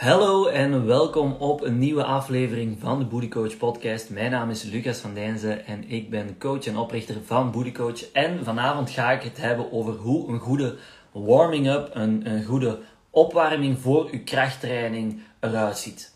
Hallo 0.00 0.46
en 0.46 0.86
welkom 0.86 1.32
op 1.32 1.60
een 1.62 1.78
nieuwe 1.78 2.04
aflevering 2.04 2.76
van 2.80 2.98
de 2.98 3.04
Booty 3.04 3.28
Coach 3.28 3.56
podcast. 3.56 4.10
Mijn 4.10 4.30
naam 4.30 4.50
is 4.50 4.62
Lucas 4.62 4.98
van 4.98 5.14
Dijnzen 5.14 5.66
en 5.66 5.88
ik 5.88 6.10
ben 6.10 6.38
coach 6.38 6.66
en 6.66 6.76
oprichter 6.76 7.16
van 7.24 7.50
Booty 7.50 7.72
Coach. 7.72 8.12
En 8.12 8.44
vanavond 8.44 8.90
ga 8.90 9.10
ik 9.10 9.22
het 9.22 9.36
hebben 9.36 9.72
over 9.72 9.92
hoe 9.92 10.28
een 10.28 10.38
goede 10.38 10.76
warming-up, 11.12 11.90
een, 11.92 12.30
een 12.30 12.44
goede 12.44 12.78
opwarming 13.10 13.78
voor 13.78 14.08
uw 14.10 14.24
krachttraining 14.24 15.20
eruit 15.40 15.78
ziet. 15.78 16.14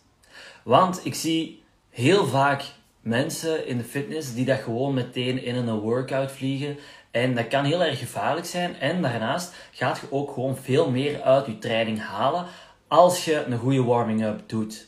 Want 0.63 1.01
ik 1.05 1.15
zie 1.15 1.63
heel 1.91 2.27
vaak 2.27 2.63
mensen 3.01 3.67
in 3.67 3.79
de 3.79 3.85
fitness 3.85 4.35
die 4.35 4.45
dat 4.45 4.59
gewoon 4.59 4.95
meteen 4.95 5.43
in 5.43 5.55
een 5.55 5.79
workout 5.79 6.33
vliegen. 6.33 6.77
En 7.11 7.35
dat 7.35 7.49
kan 7.49 7.65
heel 7.65 7.83
erg 7.83 7.99
gevaarlijk 7.99 8.47
zijn. 8.47 8.77
En 8.77 9.03
daarnaast 9.03 9.55
gaat 9.71 9.99
je 10.01 10.07
ook 10.11 10.33
gewoon 10.33 10.57
veel 10.57 10.91
meer 10.91 11.23
uit 11.23 11.47
je 11.47 11.59
training 11.59 12.01
halen 12.01 12.47
als 12.95 13.25
je 13.25 13.45
een 13.45 13.59
goede 13.59 13.83
warming-up 13.83 14.41
doet. 14.47 14.87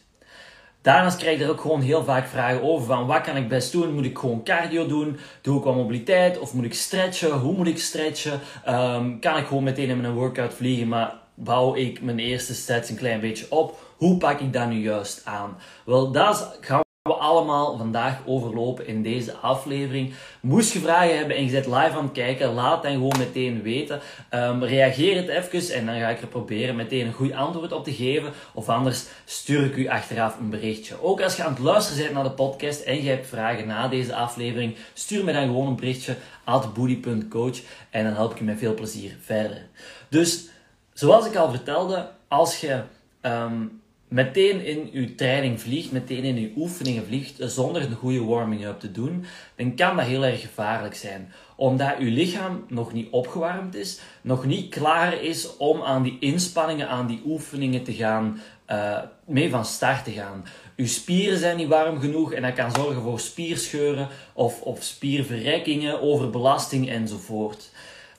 Daarnaast 0.83 1.19
krijg 1.19 1.39
je 1.39 1.45
er 1.45 1.51
ook 1.51 1.61
gewoon 1.61 1.81
heel 1.81 2.05
vaak 2.05 2.27
vragen 2.27 2.63
over 2.63 2.87
van 2.87 3.07
wat 3.07 3.21
kan 3.21 3.37
ik 3.37 3.49
best 3.49 3.73
doen? 3.73 3.95
Moet 3.95 4.05
ik 4.05 4.19
gewoon 4.19 4.45
cardio 4.45 4.87
doen? 4.87 5.19
Doe 5.41 5.59
ik 5.59 5.65
wel 5.65 5.75
mobiliteit? 5.75 6.39
Of 6.39 6.55
moet 6.55 6.65
ik 6.65 6.75
stretchen? 6.75 7.31
Hoe 7.31 7.57
moet 7.57 7.67
ik 7.67 7.79
stretchen? 7.79 8.41
Um, 8.69 9.21
kan 9.21 9.37
ik 9.37 9.47
gewoon 9.47 9.63
meteen 9.63 9.89
in 9.89 10.01
mijn 10.01 10.13
workout 10.13 10.55
vliegen, 10.55 10.89
maar 10.89 11.15
bouw 11.35 11.75
ik 11.75 12.03
mijn 12.03 12.19
eerste 12.19 12.55
sets 12.55 12.91
een 12.91 12.97
klein 12.97 13.21
beetje 13.21 13.47
op? 13.51 13.95
Hoe 13.97 14.17
pak 14.17 14.41
ik 14.41 14.53
dat 14.53 14.69
nu 14.69 14.77
juist 14.77 15.23
aan? 15.25 15.57
Wel, 15.85 16.13
dat 16.13 16.59
gaan 16.61 16.86
allemaal 17.15 17.77
vandaag 17.77 18.19
overlopen 18.25 18.87
in 18.87 19.03
deze 19.03 19.33
aflevering. 19.33 20.15
Moest 20.41 20.73
je 20.73 20.79
vragen 20.79 21.17
hebben 21.17 21.37
en 21.37 21.45
je 21.45 21.51
zit 21.51 21.67
live 21.67 21.97
aan 21.97 22.05
het 22.05 22.13
kijken, 22.13 22.55
laat 22.55 22.83
dan 22.83 22.93
gewoon 22.93 23.19
meteen 23.19 23.63
weten. 23.63 24.01
Um, 24.31 24.65
reageer 24.65 25.17
het 25.17 25.29
even 25.29 25.75
en 25.75 25.87
dan 25.87 25.99
ga 25.99 26.09
ik 26.09 26.21
er 26.21 26.27
proberen 26.27 26.77
meteen 26.77 27.07
een 27.07 27.13
goed 27.13 27.33
antwoord 27.33 27.73
op 27.73 27.85
te 27.85 27.95
geven. 27.95 28.33
Of 28.55 28.69
anders 28.69 29.05
stuur 29.25 29.65
ik 29.65 29.77
u 29.77 29.89
achteraf 29.89 30.39
een 30.39 30.51
berichtje. 30.51 31.03
Ook 31.03 31.21
als 31.21 31.37
je 31.37 31.45
aan 31.45 31.53
het 31.53 31.63
luisteren 31.63 32.03
bent 32.03 32.15
naar 32.15 32.25
de 32.25 32.31
podcast 32.31 32.81
en 32.81 33.03
je 33.03 33.09
hebt 33.09 33.27
vragen 33.27 33.67
na 33.67 33.89
deze 33.89 34.15
aflevering, 34.15 34.77
stuur 34.93 35.25
me 35.25 35.33
dan 35.33 35.47
gewoon 35.47 35.67
een 35.67 35.77
berichtje 35.77 36.17
at 36.45 36.75
boody.coach 36.75 37.59
en 37.91 38.05
dan 38.05 38.15
help 38.15 38.33
ik 38.33 38.39
je 38.39 38.45
met 38.45 38.59
veel 38.59 38.75
plezier 38.75 39.17
verder. 39.21 39.67
Dus, 40.09 40.49
zoals 40.93 41.27
ik 41.27 41.37
al 41.37 41.51
vertelde, 41.51 42.09
als 42.29 42.61
je... 42.61 42.83
Um, 43.23 43.85
meteen 44.09 44.65
in 44.65 44.91
uw 44.93 45.15
training 45.15 45.61
vliegt, 45.61 45.93
meteen 45.93 46.25
in 46.25 46.37
uw 46.37 46.51
oefeningen 46.63 47.07
vliegt, 47.07 47.35
zonder 47.39 47.83
een 47.83 47.95
goede 47.95 48.25
warming-up 48.25 48.81
te 48.81 48.93
doen, 48.93 49.25
dan 49.57 49.75
kan 49.75 49.97
dat 49.97 50.07
heel 50.07 50.25
erg 50.25 50.41
gevaarlijk 50.41 50.95
zijn. 50.95 51.33
Omdat 51.57 51.99
uw 51.99 52.11
lichaam 52.11 52.65
nog 52.69 52.93
niet 52.93 53.09
opgewarmd 53.11 53.75
is, 53.75 54.01
nog 54.21 54.45
niet 54.45 54.69
klaar 54.69 55.23
is 55.23 55.57
om 55.57 55.83
aan 55.83 56.03
die 56.03 56.17
inspanningen, 56.21 56.89
aan 56.89 57.07
die 57.07 57.23
oefeningen 57.25 57.83
te 57.83 57.93
gaan, 57.95 58.41
uh, 58.71 58.99
mee 59.27 59.51
van 59.51 59.65
start 59.65 60.05
te 60.05 60.11
gaan. 60.11 60.45
Uw 60.77 60.87
spieren 60.87 61.39
zijn 61.39 61.57
niet 61.57 61.69
warm 61.69 62.01
genoeg 62.01 62.33
en 62.33 62.43
dat 62.43 62.53
kan 62.53 62.71
zorgen 62.71 63.03
voor 63.03 63.21
spierscheuren 63.21 64.09
of, 64.33 64.61
of 64.61 64.83
spierverrekkingen, 64.83 66.01
overbelasting 66.01 66.89
enzovoort. 66.89 67.71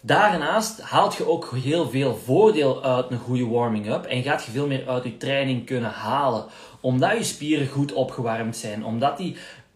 Daarnaast 0.01 0.81
haalt 0.81 1.15
je 1.15 1.27
ook 1.27 1.51
heel 1.63 1.89
veel 1.89 2.15
voordeel 2.15 2.83
uit 2.83 3.11
een 3.11 3.17
goede 3.17 3.47
warming-up 3.47 4.05
en 4.05 4.23
gaat 4.23 4.45
je 4.45 4.51
veel 4.51 4.67
meer 4.67 4.87
uit 4.87 5.03
je 5.03 5.17
training 5.17 5.65
kunnen 5.65 5.91
halen. 5.91 6.45
Omdat 6.81 7.17
je 7.17 7.23
spieren 7.23 7.67
goed 7.67 7.93
opgewarmd 7.93 8.57
zijn, 8.57 8.85
omdat 8.85 9.17
die 9.17 9.35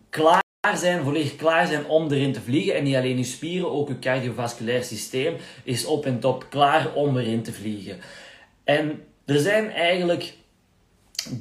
klaar 0.10 0.42
zijn, 0.76 1.04
volledig 1.04 1.36
klaar 1.36 1.68
zijn 1.68 1.86
om 1.86 2.12
erin 2.12 2.34
te 2.34 2.42
vliegen. 2.42 2.76
En 2.76 2.84
niet 2.84 2.96
alleen 2.96 3.18
je 3.18 3.24
spieren, 3.24 3.72
ook 3.72 3.88
je 3.88 4.00
cardiovasculair 4.00 4.84
systeem 4.84 5.36
is 5.64 5.86
op 5.86 6.06
en 6.06 6.20
top 6.20 6.46
klaar 6.50 6.94
om 6.94 7.18
erin 7.18 7.44
te 7.44 7.54
vliegen. 7.54 8.00
En 8.64 9.04
er 9.26 9.40
zijn 9.40 9.72
eigenlijk 9.72 10.34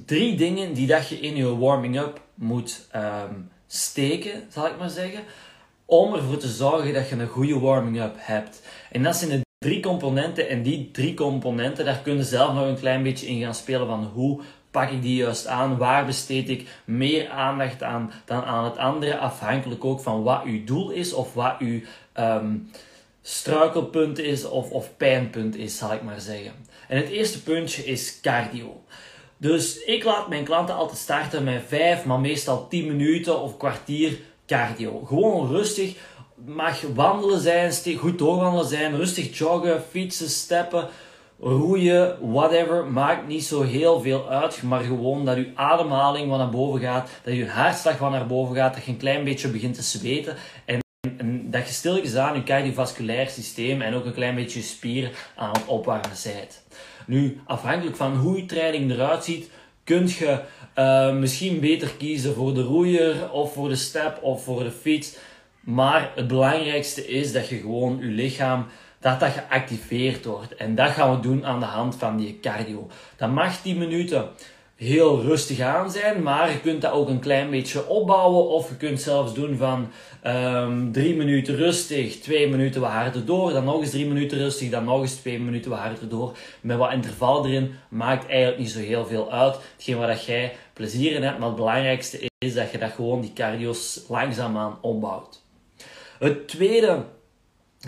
drie 0.06 0.36
dingen 0.36 0.74
die 0.74 0.86
dat 0.86 1.08
je 1.08 1.20
in 1.20 1.36
je 1.36 1.56
warming-up 1.56 2.20
moet 2.34 2.88
um, 2.96 3.50
steken, 3.66 4.46
zal 4.48 4.66
ik 4.66 4.78
maar 4.78 4.90
zeggen 4.90 5.24
om 5.90 6.14
ervoor 6.14 6.36
te 6.36 6.48
zorgen 6.48 6.94
dat 6.94 7.08
je 7.08 7.14
een 7.14 7.26
goede 7.26 7.58
warming-up 7.58 8.14
hebt. 8.18 8.62
En 8.90 9.02
dat 9.02 9.16
zijn 9.16 9.30
de 9.30 9.40
drie 9.58 9.80
componenten 9.80 10.48
en 10.48 10.62
die 10.62 10.90
drie 10.90 11.14
componenten, 11.14 11.84
daar 11.84 12.00
kun 12.02 12.16
je 12.16 12.22
zelf 12.22 12.54
nog 12.54 12.66
een 12.66 12.78
klein 12.78 13.02
beetje 13.02 13.26
in 13.26 13.40
gaan 13.40 13.54
spelen 13.54 13.86
van 13.86 14.10
hoe 14.14 14.40
pak 14.70 14.90
ik 14.90 15.02
die 15.02 15.16
juist 15.16 15.46
aan, 15.46 15.76
waar 15.76 16.06
besteed 16.06 16.48
ik 16.48 16.68
meer 16.84 17.28
aandacht 17.28 17.82
aan 17.82 18.12
dan 18.24 18.44
aan 18.44 18.64
het 18.64 18.76
andere, 18.76 19.18
afhankelijk 19.18 19.84
ook 19.84 20.00
van 20.00 20.22
wat 20.22 20.42
uw 20.44 20.64
doel 20.64 20.90
is 20.90 21.12
of 21.12 21.34
wat 21.34 21.56
uw 21.58 21.80
um, 22.14 22.70
struikelpunt 23.22 24.18
is 24.18 24.44
of, 24.44 24.70
of 24.70 24.96
pijnpunt 24.96 25.56
is, 25.56 25.78
zal 25.78 25.92
ik 25.92 26.02
maar 26.02 26.20
zeggen. 26.20 26.52
En 26.88 26.96
het 26.96 27.08
eerste 27.08 27.42
puntje 27.42 27.84
is 27.84 28.20
cardio. 28.20 28.82
Dus 29.36 29.84
ik 29.84 30.04
laat 30.04 30.28
mijn 30.28 30.44
klanten 30.44 30.74
altijd 30.74 30.98
starten 30.98 31.44
met 31.44 31.62
5, 31.66 32.04
maar 32.04 32.20
meestal 32.20 32.68
10 32.68 32.86
minuten 32.86 33.40
of 33.40 33.56
kwartier 33.56 34.18
cardio. 34.50 35.04
Gewoon 35.06 35.48
rustig. 35.48 35.96
Mag 36.46 36.80
wandelen 36.94 37.40
zijn, 37.40 37.72
goed 37.96 38.18
doorwandelen 38.18 38.68
zijn, 38.68 38.96
rustig 38.96 39.38
joggen, 39.38 39.82
fietsen, 39.90 40.28
steppen, 40.28 40.88
roeien, 41.40 42.16
whatever. 42.32 42.86
Maakt 42.86 43.26
niet 43.26 43.44
zo 43.44 43.62
heel 43.62 44.00
veel 44.00 44.28
uit, 44.28 44.62
maar 44.62 44.80
gewoon 44.80 45.24
dat 45.24 45.36
je 45.36 45.52
ademhaling 45.54 46.28
wat 46.28 46.38
naar 46.38 46.50
boven 46.50 46.80
gaat, 46.80 47.10
dat 47.24 47.34
je 47.34 47.48
hartslag 47.48 47.98
wat 47.98 48.10
naar 48.10 48.26
boven 48.26 48.56
gaat, 48.56 48.74
dat 48.74 48.84
je 48.84 48.90
een 48.90 48.96
klein 48.96 49.24
beetje 49.24 49.48
begint 49.48 49.74
te 49.74 49.82
zweten. 49.82 50.36
En 50.64 50.80
dat 51.50 51.66
je 51.66 51.72
stilletjes 51.72 52.16
aan 52.16 52.34
je 52.34 52.42
cardiovasculair 52.42 53.28
systeem 53.28 53.82
en 53.82 53.94
ook 53.94 54.04
een 54.04 54.14
klein 54.14 54.34
beetje 54.34 54.58
je 54.58 54.64
spieren 54.64 55.10
aan 55.36 55.52
het 55.52 55.66
opwarmen 55.66 56.16
zijt. 56.16 56.62
Nu, 57.06 57.40
afhankelijk 57.46 57.96
van 57.96 58.16
hoe 58.16 58.36
je 58.36 58.46
training 58.46 58.90
eruit 58.90 59.24
ziet, 59.24 59.50
kun 59.90 60.08
je 60.08 60.40
uh, 60.78 61.12
misschien 61.12 61.60
beter 61.60 61.90
kiezen 61.98 62.34
voor 62.34 62.54
de 62.54 62.62
roeier 62.62 63.30
of 63.32 63.52
voor 63.52 63.68
de 63.68 63.76
step 63.76 64.18
of 64.22 64.44
voor 64.44 64.62
de 64.64 64.70
fiets. 64.70 65.16
Maar 65.60 66.12
het 66.14 66.26
belangrijkste 66.26 67.06
is 67.06 67.32
dat 67.32 67.48
je 67.48 67.56
gewoon 67.56 67.98
je 68.00 68.06
lichaam 68.06 68.66
dat 69.00 69.20
dat 69.20 69.32
geactiveerd 69.32 70.24
wordt. 70.24 70.54
En 70.54 70.74
dat 70.74 70.90
gaan 70.90 71.16
we 71.16 71.20
doen 71.20 71.46
aan 71.46 71.60
de 71.60 71.66
hand 71.66 71.96
van 71.96 72.16
die 72.16 72.38
cardio. 72.40 72.88
Dat 73.16 73.30
mag 73.30 73.62
10 73.62 73.78
minuten 73.78 74.28
heel 74.80 75.22
rustig 75.22 75.60
aan 75.60 75.90
zijn, 75.90 76.22
maar 76.22 76.50
je 76.50 76.60
kunt 76.60 76.82
dat 76.82 76.92
ook 76.92 77.08
een 77.08 77.20
klein 77.20 77.50
beetje 77.50 77.86
opbouwen. 77.86 78.48
Of 78.48 78.68
je 78.68 78.76
kunt 78.76 79.00
zelfs 79.00 79.34
doen 79.34 79.56
van 79.56 79.88
um, 80.26 80.92
drie 80.92 81.16
minuten 81.16 81.56
rustig, 81.56 82.20
twee 82.20 82.48
minuten 82.48 82.80
wat 82.80 82.90
harder 82.90 83.24
door, 83.24 83.52
dan 83.52 83.64
nog 83.64 83.80
eens 83.80 83.90
drie 83.90 84.06
minuten 84.06 84.38
rustig, 84.38 84.70
dan 84.70 84.84
nog 84.84 85.00
eens 85.00 85.14
twee 85.14 85.40
minuten 85.40 85.70
wat 85.70 85.80
harder 85.80 86.08
door. 86.08 86.36
Met 86.60 86.76
wat 86.76 86.92
interval 86.92 87.46
erin 87.46 87.74
maakt 87.88 88.28
eigenlijk 88.28 88.58
niet 88.58 88.70
zo 88.70 88.78
heel 88.78 89.06
veel 89.06 89.32
uit. 89.32 89.56
Hetgeen 89.74 89.98
waar 89.98 90.06
dat 90.06 90.24
jij 90.24 90.52
plezier 90.72 91.12
in 91.12 91.22
hebt, 91.22 91.38
maar 91.38 91.48
het 91.48 91.56
belangrijkste 91.56 92.28
is 92.38 92.54
dat 92.54 92.70
je 92.70 92.78
dat 92.78 92.92
gewoon 92.92 93.20
die 93.20 93.32
cardio's 93.32 94.04
langzaamaan 94.08 94.78
opbouwt. 94.80 95.42
Het 96.18 96.48
tweede 96.48 97.04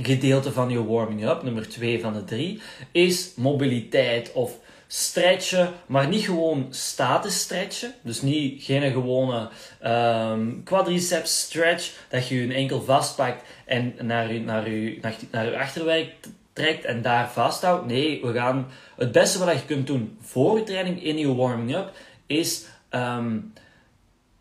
gedeelte 0.00 0.52
van 0.52 0.70
je 0.70 0.84
warming-up, 0.84 1.42
nummer 1.42 1.68
2 1.68 2.00
van 2.00 2.12
de 2.12 2.24
drie, 2.24 2.60
is 2.90 3.32
mobiliteit 3.36 4.32
of 4.32 4.58
stretchen, 4.94 5.72
maar 5.86 6.08
niet 6.08 6.24
gewoon 6.24 6.66
statisch 6.70 7.40
stretchen. 7.40 7.94
Dus 8.02 8.22
niet 8.22 8.62
geen 8.62 8.92
gewone 8.92 9.48
um, 9.84 10.62
quadriceps 10.64 11.40
stretch, 11.40 11.92
dat 12.08 12.28
je 12.28 12.46
je 12.46 12.54
enkel 12.54 12.82
vastpakt 12.82 13.44
en 13.66 13.94
naar 14.00 14.32
je, 14.32 14.40
naar 14.40 14.70
je, 14.70 14.98
naar, 15.30 15.44
je 15.44 15.58
achterwerk 15.58 16.14
trekt 16.52 16.84
en 16.84 17.02
daar 17.02 17.30
vasthoudt. 17.30 17.86
Nee, 17.86 18.20
we 18.22 18.32
gaan 18.32 18.68
het 18.96 19.12
beste 19.12 19.44
wat 19.44 19.54
je 19.54 19.64
kunt 19.64 19.86
doen 19.86 20.18
voor 20.20 20.58
je 20.58 20.64
training 20.64 21.04
in 21.04 21.18
je 21.18 21.34
warming-up 21.34 21.90
is 22.26 22.64
um, 22.90 23.52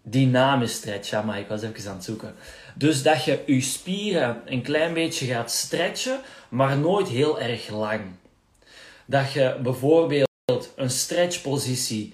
dynamisch 0.02 0.74
stretch. 0.74 1.10
Ja, 1.10 1.22
maar 1.22 1.40
ik 1.40 1.48
was 1.48 1.62
even 1.62 1.90
aan 1.90 1.96
het 1.96 2.04
zoeken. 2.04 2.36
Dus 2.76 3.04
dat 3.04 3.24
je 3.24 3.44
je 3.46 3.62
spieren 3.62 4.42
een 4.46 4.62
klein 4.62 4.94
beetje 4.94 5.26
gaat 5.26 5.52
stretchen, 5.52 6.20
maar 6.50 6.78
nooit 6.78 7.08
heel 7.08 7.40
erg 7.40 7.70
lang. 7.70 8.02
Dat 9.06 9.32
je 9.32 9.58
bijvoorbeeld 9.62 10.30
een 10.76 10.90
stretchpositie 10.90 12.14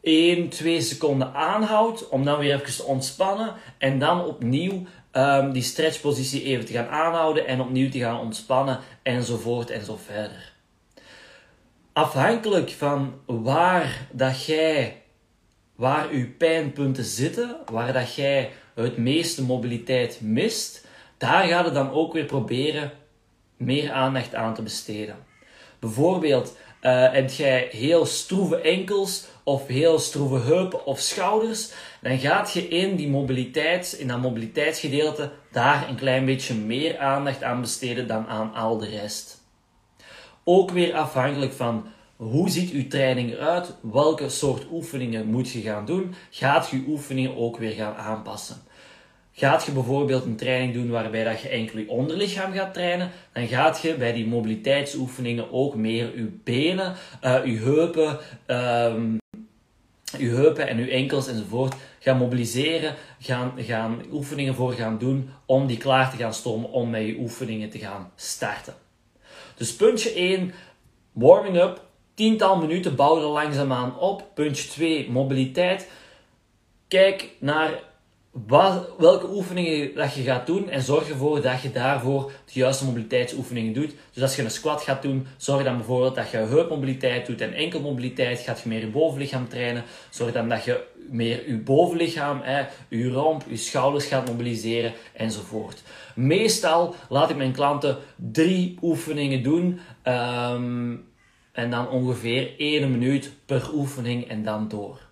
1, 0.00 0.48
2 0.48 0.80
seconden 0.80 1.34
aanhoudt, 1.34 2.08
om 2.08 2.24
dan 2.24 2.38
weer 2.38 2.54
even 2.54 2.76
te 2.76 2.82
ontspannen 2.82 3.54
en 3.78 3.98
dan 3.98 4.24
opnieuw 4.24 4.86
um, 5.12 5.52
die 5.52 5.62
stretchpositie 5.62 6.42
even 6.42 6.64
te 6.64 6.72
gaan 6.72 6.88
aanhouden 6.88 7.46
en 7.46 7.60
opnieuw 7.60 7.90
te 7.90 7.98
gaan 7.98 8.20
ontspannen 8.20 8.78
enzovoort 9.02 9.70
en 9.70 9.84
zo 9.84 9.98
verder. 10.04 10.52
Afhankelijk 11.92 12.70
van 12.70 13.14
waar 13.26 14.06
dat 14.12 14.44
jij, 14.44 15.02
waar 15.74 16.08
uw 16.08 16.26
pijnpunten 16.38 17.04
zitten, 17.04 17.56
waar 17.70 17.92
dat 17.92 18.14
jij 18.14 18.50
het 18.74 18.96
meeste 18.96 19.44
mobiliteit 19.44 20.20
mist, 20.20 20.86
daar 21.16 21.44
gaat 21.44 21.64
het 21.64 21.74
dan 21.74 21.90
ook 21.90 22.12
weer 22.12 22.24
proberen 22.24 22.92
meer 23.56 23.92
aandacht 23.92 24.34
aan 24.34 24.54
te 24.54 24.62
besteden. 24.62 25.16
Bijvoorbeeld, 25.78 26.56
uh, 26.82 27.12
heb 27.12 27.30
jij 27.30 27.68
heel 27.70 28.06
stroeve 28.06 28.60
enkels 28.60 29.26
of 29.42 29.66
heel 29.66 29.98
stroeve 29.98 30.38
heupen 30.38 30.86
of 30.86 31.00
schouders, 31.00 31.72
dan 32.00 32.18
gaat 32.18 32.52
je 32.52 32.68
in 32.68 32.96
die 32.96 33.08
mobiliteit, 33.08 33.92
in 33.98 34.08
dat 34.08 34.20
mobiliteitsgedeelte, 34.20 35.30
daar 35.52 35.88
een 35.88 35.96
klein 35.96 36.24
beetje 36.24 36.54
meer 36.54 36.98
aandacht 36.98 37.42
aan 37.42 37.60
besteden 37.60 38.06
dan 38.06 38.26
aan 38.26 38.54
al 38.54 38.78
de 38.78 38.88
rest. 38.88 39.42
Ook 40.44 40.70
weer 40.70 40.94
afhankelijk 40.94 41.52
van 41.52 41.86
Hoe 42.16 42.50
ziet 42.50 42.70
uw 42.70 42.88
training 42.88 43.32
eruit? 43.32 43.74
Welke 43.80 44.28
soort 44.28 44.66
oefeningen 44.70 45.26
moet 45.26 45.50
je 45.50 45.60
gaan 45.60 45.86
doen? 45.86 46.14
Gaat 46.30 46.68
je 46.68 46.84
oefeningen 46.86 47.36
ook 47.36 47.56
weer 47.58 47.72
gaan 47.72 47.94
aanpassen? 47.94 48.56
Gaat 49.38 49.64
je 49.64 49.72
bijvoorbeeld 49.72 50.24
een 50.24 50.36
training 50.36 50.72
doen 50.72 50.90
waarbij 50.90 51.24
dat 51.24 51.40
je 51.40 51.48
enkel 51.48 51.78
je 51.78 51.88
onderlichaam 51.88 52.52
gaat 52.52 52.74
trainen, 52.74 53.10
dan 53.32 53.46
gaat 53.46 53.80
je 53.82 53.94
bij 53.94 54.12
die 54.12 54.26
mobiliteitsoefeningen 54.26 55.52
ook 55.52 55.74
meer 55.74 56.16
je 56.16 56.38
benen, 56.44 56.94
uh, 57.24 57.44
je 57.44 57.56
heupen, 57.56 58.18
um, 58.46 59.18
je 60.18 60.28
heupen 60.28 60.68
en 60.68 60.78
je 60.78 60.90
enkels 60.90 61.28
enzovoort 61.28 61.74
gaan 61.98 62.16
mobiliseren, 62.18 62.94
gaan, 63.18 63.52
gaan 63.56 64.02
oefeningen 64.12 64.54
voor 64.54 64.72
gaan 64.72 64.98
doen 64.98 65.30
om 65.46 65.66
die 65.66 65.76
klaar 65.78 66.10
te 66.10 66.16
gaan 66.16 66.34
stomen 66.34 66.70
om 66.70 66.90
met 66.90 67.06
je 67.06 67.16
oefeningen 67.18 67.70
te 67.70 67.78
gaan 67.78 68.10
starten. 68.16 68.74
Dus 69.54 69.76
puntje 69.76 70.12
1, 70.12 70.52
warming 71.12 71.56
up, 71.56 71.84
tiental 72.14 72.56
minuten 72.56 72.96
bouw 72.96 73.16
er 73.16 73.26
langzaamaan 73.26 73.98
op. 73.98 74.24
Puntje 74.34 74.68
2, 74.68 75.10
mobiliteit. 75.10 75.90
Kijk 76.88 77.30
naar 77.40 77.87
welke 78.98 79.28
oefeningen 79.30 79.94
dat 79.94 80.14
je 80.14 80.22
gaat 80.22 80.46
doen 80.46 80.68
en 80.68 80.82
zorg 80.82 81.08
ervoor 81.08 81.42
dat 81.42 81.62
je 81.62 81.70
daarvoor 81.70 82.32
de 82.52 82.58
juiste 82.58 82.84
mobiliteitsoefeningen 82.84 83.72
doet. 83.72 83.94
Dus 84.12 84.22
als 84.22 84.36
je 84.36 84.42
een 84.42 84.50
squat 84.50 84.82
gaat 84.82 85.02
doen, 85.02 85.26
zorg 85.36 85.64
dan 85.64 85.76
bijvoorbeeld 85.76 86.14
dat 86.14 86.30
je 86.30 86.36
heupmobiliteit 86.36 87.26
doet 87.26 87.40
en 87.40 87.52
enkelmobiliteit. 87.52 88.40
Gaat 88.40 88.60
je 88.60 88.68
meer 88.68 88.80
je 88.80 88.86
bovenlichaam 88.86 89.48
trainen, 89.48 89.84
zorg 90.10 90.32
dan 90.32 90.48
dat 90.48 90.64
je 90.64 90.84
meer 91.10 91.48
je 91.50 91.56
bovenlichaam, 91.56 92.40
hè, 92.42 92.66
je 92.88 93.10
romp, 93.10 93.44
je 93.48 93.56
schouders 93.56 94.04
gaat 94.04 94.28
mobiliseren 94.28 94.92
enzovoort. 95.12 95.82
Meestal 96.14 96.94
laat 97.08 97.30
ik 97.30 97.36
mijn 97.36 97.52
klanten 97.52 97.98
drie 98.16 98.78
oefeningen 98.82 99.42
doen. 99.42 99.80
Ehm, 100.02 100.96
en 101.52 101.70
dan 101.70 101.88
ongeveer 101.88 102.54
1 102.56 102.90
minuut 102.90 103.32
per 103.46 103.70
oefening 103.74 104.28
en 104.28 104.42
dan 104.42 104.68
door. 104.68 105.07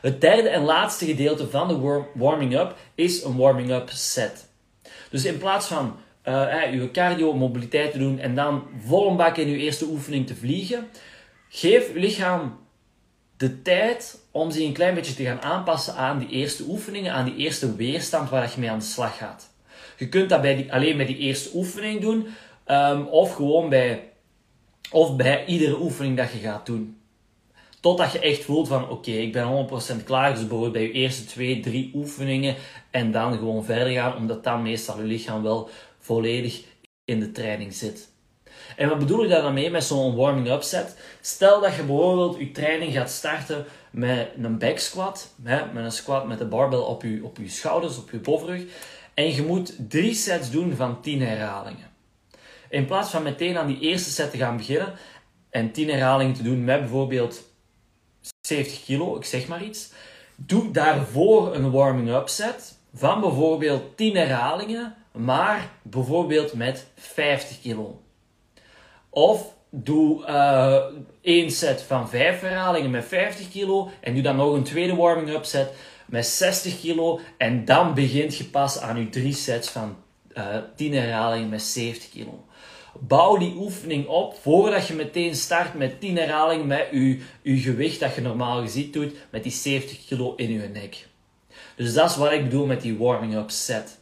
Het 0.00 0.20
derde 0.20 0.48
en 0.48 0.62
laatste 0.62 1.04
gedeelte 1.04 1.50
van 1.50 1.68
de 1.68 2.04
warming-up 2.14 2.76
is 2.94 3.22
een 3.24 3.36
warming-up 3.36 3.90
set. 3.90 4.48
Dus 5.10 5.24
in 5.24 5.38
plaats 5.38 5.66
van 5.66 5.96
uh, 6.24 6.72
je 6.72 6.90
cardio, 6.90 7.32
mobiliteit 7.32 7.92
te 7.92 7.98
doen 7.98 8.18
en 8.18 8.34
dan 8.34 8.62
vol 8.84 9.16
bak 9.16 9.36
in 9.36 9.48
je 9.48 9.56
eerste 9.56 9.84
oefening 9.84 10.26
te 10.26 10.34
vliegen, 10.34 10.88
geef 11.48 11.92
je 11.92 11.98
lichaam 11.98 12.58
de 13.36 13.62
tijd 13.62 14.18
om 14.30 14.50
zich 14.50 14.66
een 14.66 14.72
klein 14.72 14.94
beetje 14.94 15.14
te 15.14 15.24
gaan 15.24 15.42
aanpassen 15.42 15.94
aan 15.94 16.18
die 16.18 16.28
eerste 16.28 16.64
oefeningen, 16.68 17.12
aan 17.12 17.24
die 17.24 17.36
eerste 17.36 17.76
weerstand 17.76 18.30
waar 18.30 18.50
je 18.54 18.60
mee 18.60 18.70
aan 18.70 18.78
de 18.78 18.84
slag 18.84 19.16
gaat. 19.16 19.50
Je 19.96 20.08
kunt 20.08 20.28
dat 20.28 20.40
bij 20.40 20.56
die, 20.56 20.72
alleen 20.72 20.96
bij 20.96 21.06
die 21.06 21.16
eerste 21.16 21.50
oefening 21.54 22.00
doen, 22.00 22.26
um, 22.66 23.06
of 23.06 23.34
gewoon 23.34 23.68
bij, 23.68 24.08
of 24.90 25.16
bij 25.16 25.46
iedere 25.46 25.80
oefening 25.80 26.16
dat 26.16 26.32
je 26.32 26.38
gaat 26.38 26.66
doen. 26.66 27.00
Totdat 27.80 28.12
je 28.12 28.18
echt 28.18 28.44
voelt 28.44 28.68
van 28.68 28.88
oké, 28.88 29.10
ik 29.10 29.32
ben 29.32 29.68
100% 30.00 30.04
klaar. 30.04 30.30
Dus 30.30 30.40
bijvoorbeeld 30.40 30.72
bij 30.72 30.82
je 30.82 30.92
eerste 30.92 31.24
twee, 31.24 31.60
drie 31.60 31.90
oefeningen. 31.94 32.54
En 32.90 33.12
dan 33.12 33.32
gewoon 33.32 33.64
verder 33.64 33.92
gaan, 33.92 34.16
omdat 34.16 34.44
dan 34.44 34.62
meestal 34.62 34.98
je 34.98 35.04
lichaam 35.04 35.42
wel 35.42 35.68
volledig 35.98 36.62
in 37.04 37.20
de 37.20 37.32
training 37.32 37.74
zit. 37.74 38.08
En 38.76 38.88
wat 38.88 38.98
bedoel 38.98 39.24
ik 39.24 39.30
daar 39.30 39.42
dan 39.42 39.54
mee 39.54 39.70
met 39.70 39.84
zo'n 39.84 40.16
warming-up 40.16 40.62
set? 40.62 40.96
Stel 41.20 41.60
dat 41.60 41.74
je 41.74 41.82
bijvoorbeeld 41.82 42.38
je 42.38 42.50
training 42.50 42.92
gaat 42.92 43.10
starten 43.10 43.64
met 43.90 44.28
een 44.42 44.58
back 44.58 44.78
squat. 44.78 45.34
Hè, 45.42 45.72
met 45.72 45.84
een 45.84 45.92
squat 45.92 46.26
met 46.26 46.38
de 46.38 46.46
barbel 46.46 46.82
op 46.82 47.02
je, 47.02 47.20
op 47.24 47.36
je 47.36 47.48
schouders, 47.48 47.98
op 47.98 48.10
je 48.10 48.18
bovenrug. 48.18 48.62
En 49.14 49.34
je 49.34 49.42
moet 49.42 49.74
drie 49.88 50.14
sets 50.14 50.50
doen 50.50 50.76
van 50.76 51.00
10 51.00 51.22
herhalingen. 51.22 51.90
In 52.68 52.86
plaats 52.86 53.10
van 53.10 53.22
meteen 53.22 53.58
aan 53.58 53.66
die 53.66 53.80
eerste 53.80 54.10
set 54.10 54.30
te 54.30 54.36
gaan 54.36 54.56
beginnen 54.56 54.92
en 55.50 55.72
10 55.72 55.88
herhalingen 55.88 56.34
te 56.34 56.42
doen 56.42 56.64
met 56.64 56.80
bijvoorbeeld 56.80 57.42
70 58.48 58.84
kilo, 58.84 59.16
ik 59.16 59.24
zeg 59.24 59.48
maar 59.48 59.62
iets. 59.62 59.92
Doe 60.36 60.70
daarvoor 60.70 61.54
een 61.54 61.70
warming-up 61.70 62.28
set 62.28 62.78
van 62.94 63.20
bijvoorbeeld 63.20 63.96
10 63.96 64.16
herhalingen, 64.16 64.94
maar 65.12 65.70
bijvoorbeeld 65.82 66.52
met 66.52 66.86
50 66.96 67.60
kilo. 67.60 68.00
Of 69.10 69.54
doe 69.70 70.26
uh, 70.26 70.76
één 71.20 71.50
set 71.50 71.82
van 71.82 72.08
5 72.08 72.40
herhalingen 72.40 72.90
met 72.90 73.04
50 73.04 73.50
kilo 73.50 73.90
en 74.00 74.14
doe 74.14 74.22
dan 74.22 74.36
nog 74.36 74.54
een 74.54 74.62
tweede 74.62 74.94
warming-up 74.94 75.44
set 75.44 75.72
met 76.06 76.26
60 76.26 76.80
kilo 76.80 77.20
en 77.38 77.64
dan 77.64 77.94
begint 77.94 78.36
je 78.36 78.44
pas 78.44 78.80
aan 78.80 78.98
je 78.98 79.08
drie 79.08 79.34
sets 79.34 79.68
van 79.68 79.96
uh, 80.32 80.56
eh, 80.56 80.62
10 80.76 80.94
herhalingen 80.94 81.48
met 81.48 81.62
70 81.62 82.10
kilo. 82.10 82.44
Bouw 83.00 83.36
die 83.36 83.54
oefening 83.56 84.06
op 84.06 84.34
voordat 84.34 84.86
je 84.86 84.94
meteen 84.94 85.34
start 85.34 85.74
met 85.74 86.00
10 86.00 86.16
herhalingen 86.16 86.66
met 86.66 86.88
je, 86.92 87.20
je 87.42 87.56
gewicht 87.56 88.00
dat 88.00 88.14
je 88.14 88.20
normaal 88.20 88.60
gezien 88.60 88.90
doet, 88.90 89.14
met 89.30 89.42
die 89.42 89.52
70 89.52 90.06
kilo 90.06 90.34
in 90.36 90.52
je 90.52 90.68
nek. 90.68 91.06
Dus 91.76 91.94
dat 91.94 92.10
is 92.10 92.16
wat 92.16 92.32
ik 92.32 92.44
bedoel 92.44 92.66
met 92.66 92.80
die 92.80 92.98
warming-up 92.98 93.50
set. 93.50 93.98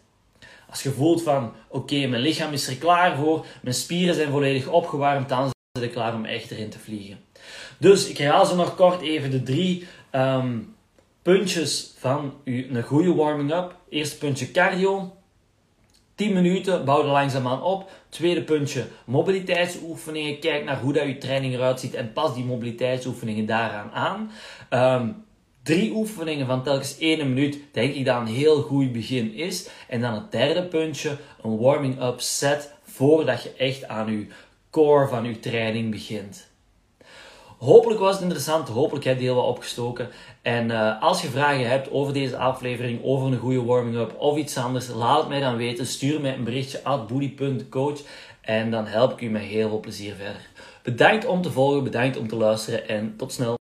Als 0.70 0.82
je 0.82 0.90
voelt 0.90 1.22
van, 1.22 1.52
oké, 1.68 2.06
mijn 2.06 2.22
lichaam 2.22 2.52
is 2.52 2.68
er 2.68 2.76
klaar 2.76 3.16
voor, 3.16 3.46
mijn 3.62 3.74
spieren 3.74 4.14
zijn 4.14 4.30
volledig 4.30 4.68
opgewarmd, 4.68 5.28
dan 5.28 5.50
zijn 5.72 5.88
ze 5.88 5.90
klaar 5.90 6.14
om 6.14 6.24
echt 6.24 6.50
erin 6.50 6.70
te 6.70 6.78
vliegen. 6.78 7.18
Dus 7.78 8.08
ik 8.08 8.18
herhaal 8.18 8.46
zo 8.46 8.56
nog 8.56 8.74
kort 8.74 9.00
even 9.00 9.30
de 9.30 9.42
drie 9.42 9.86
ehm, 10.10 10.58
puntjes 11.22 11.92
van 11.98 12.34
een 12.44 12.82
goede 12.82 13.14
warming-up. 13.14 13.76
Eerste 13.88 14.18
puntje 14.18 14.50
cardio, 14.50 15.16
10 16.16 16.32
minuten, 16.32 16.84
bouw 16.84 17.02
er 17.02 17.06
langzaamaan 17.06 17.62
op. 17.62 17.90
Tweede 18.08 18.42
puntje, 18.42 18.86
mobiliteitsoefeningen. 19.04 20.38
Kijk 20.38 20.64
naar 20.64 20.80
hoe 20.80 20.92
dat 20.92 21.06
je 21.06 21.18
training 21.18 21.54
eruit 21.54 21.80
ziet 21.80 21.94
en 21.94 22.12
pas 22.12 22.34
die 22.34 22.44
mobiliteitsoefeningen 22.44 23.46
daaraan 23.46 23.90
aan. 23.90 24.30
Um, 25.02 25.24
drie 25.62 25.92
oefeningen 25.92 26.46
van 26.46 26.62
telkens 26.62 26.98
1 26.98 27.18
minuut, 27.18 27.58
denk 27.72 27.94
ik 27.94 28.04
dat 28.04 28.20
een 28.20 28.26
heel 28.34 28.62
goed 28.62 28.92
begin 28.92 29.34
is. 29.34 29.68
En 29.88 30.00
dan 30.00 30.14
het 30.14 30.32
derde 30.32 30.64
puntje, 30.64 31.16
een 31.42 31.58
warming-up 31.58 32.20
set 32.20 32.72
voordat 32.82 33.42
je 33.42 33.52
echt 33.52 33.88
aan 33.88 34.12
je 34.12 34.26
core 34.70 35.08
van 35.08 35.24
je 35.24 35.40
training 35.40 35.90
begint. 35.90 36.48
Hopelijk 37.58 38.00
was 38.00 38.12
het 38.12 38.22
interessant, 38.22 38.68
hopelijk 38.68 39.04
heb 39.04 39.18
je 39.18 39.24
heel 39.24 39.34
wat 39.34 39.44
opgestoken. 39.44 40.08
En 40.42 40.70
uh, 40.70 41.02
als 41.02 41.22
je 41.22 41.28
vragen 41.28 41.68
hebt 41.68 41.90
over 41.90 42.12
deze 42.12 42.36
aflevering, 42.36 43.00
over 43.04 43.26
een 43.26 43.38
goede 43.38 43.64
warming-up 43.64 44.14
of 44.18 44.36
iets 44.36 44.56
anders, 44.56 44.88
laat 44.88 45.18
het 45.18 45.28
mij 45.28 45.40
dan 45.40 45.56
weten. 45.56 45.86
Stuur 45.86 46.20
mij 46.20 46.34
een 46.34 46.44
berichtje 46.44 46.84
at 46.84 47.06
boody.coach 47.06 48.00
en 48.40 48.70
dan 48.70 48.86
help 48.86 49.12
ik 49.12 49.20
u 49.20 49.30
met 49.30 49.42
heel 49.42 49.68
veel 49.68 49.80
plezier 49.80 50.14
verder. 50.14 50.48
Bedankt 50.82 51.26
om 51.26 51.42
te 51.42 51.50
volgen, 51.50 51.84
bedankt 51.84 52.16
om 52.16 52.28
te 52.28 52.36
luisteren 52.36 52.88
en 52.88 53.14
tot 53.16 53.32
snel. 53.32 53.54